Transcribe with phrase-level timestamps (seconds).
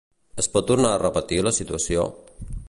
[0.43, 2.09] Es va tornar a repetir la situació?